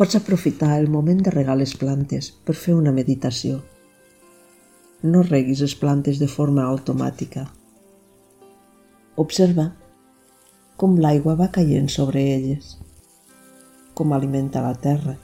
[0.00, 3.58] Pots aprofitar el moment de regar les plantes per fer una meditació.
[5.02, 7.42] No reguis les plantes de forma automàtica.
[9.20, 9.66] Observa
[10.80, 12.72] com l'aigua va caient sobre elles,
[13.92, 15.18] com alimenta la terra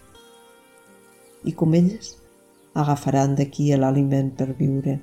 [1.48, 2.12] i com elles
[2.76, 5.00] agafaran d'aquí l'aliment per viure.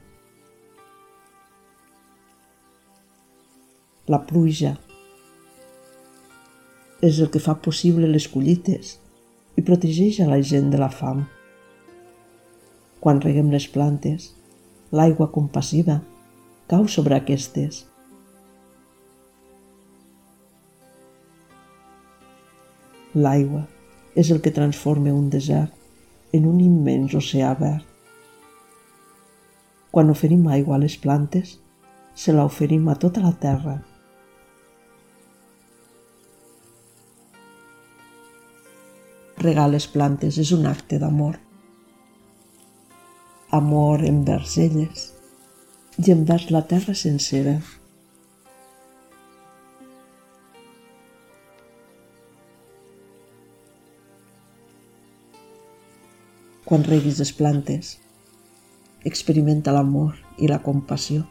[4.06, 4.78] La pluja
[7.02, 9.00] és el que fa possible les collites
[9.68, 11.26] protegeix a la gent de la fam.
[13.04, 14.32] Quan reguem les plantes,
[14.92, 16.02] l'aigua compassiva
[16.72, 17.84] cau sobre aquestes.
[23.14, 23.66] L'aigua
[24.18, 27.86] és el que transforma un desert en un immens oceà verd.
[29.94, 31.60] Quan oferim aigua a les plantes,
[32.16, 33.76] se la oferim a tota la terra.
[39.44, 41.34] Regar les plantes és un acte d'amor.
[43.58, 45.02] Amor envers elles
[46.00, 47.58] i envers la terra sencera.
[56.64, 57.98] Quan reguis les plantes,
[59.04, 61.26] experimenta l'amor i la compassió.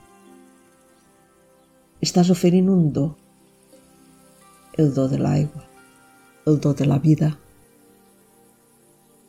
[2.04, 3.06] Estàs oferint un do,
[4.76, 5.64] el do de l'aigua,
[6.44, 7.30] el do de la vida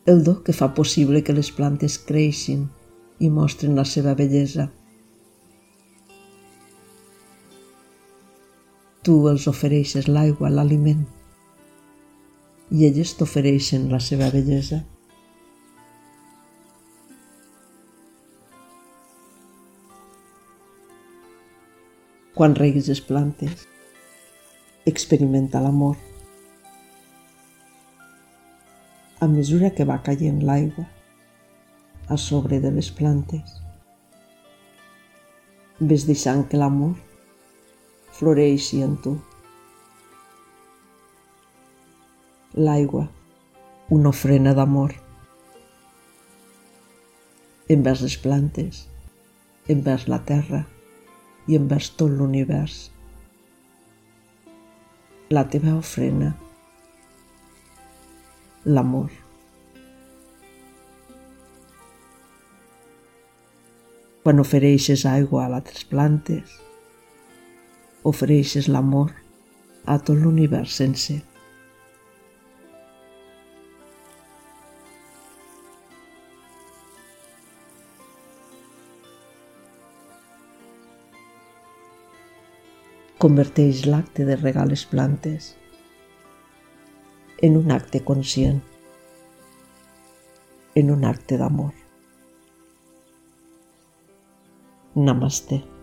[0.06, 2.66] el do que fa possible que les plantes creixin
[3.24, 4.68] i mostren la seva bellesa.
[9.04, 11.04] Tu els ofereixes l'aigua, l'aliment,
[12.72, 14.82] i elles t'ofereixen la seva bellesa.
[22.34, 23.68] Quan reguis les plantes,
[24.90, 25.96] experimenta l'amor
[29.24, 30.84] a mesura que va caient l'aigua
[32.12, 33.54] a sobre de les plantes.
[35.80, 36.92] Ves deixant que l'amor
[38.18, 39.14] floreixi en tu.
[42.68, 43.06] L'aigua,
[43.96, 44.92] una ofrena d'amor
[47.72, 48.84] envers les plantes,
[49.72, 50.66] envers la terra
[51.48, 52.80] i envers tot l'univers.
[55.32, 56.34] La teva ofrena
[58.64, 59.10] l'amor.
[64.22, 66.54] Quan ofereixes aigua a altres plantes,
[68.08, 69.12] ofereixes l'amor
[69.84, 71.20] a tot l'univers sencer.
[83.20, 85.52] Converteix l'acte de regar les plantes
[87.44, 88.62] en un acte conscient,
[90.76, 91.74] en un acte d'amor.
[94.94, 95.73] Namaste.